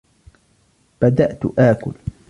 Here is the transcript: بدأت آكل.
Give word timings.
بدأت 1.01 1.45
آكل. 1.59 1.91